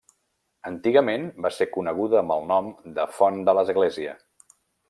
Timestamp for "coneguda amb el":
1.77-2.49